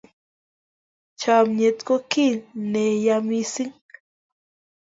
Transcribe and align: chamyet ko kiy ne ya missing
chamyet 1.19 1.77
ko 1.87 1.95
kiy 2.11 2.35
ne 2.71 2.83
ya 3.05 3.17
missing 3.27 3.73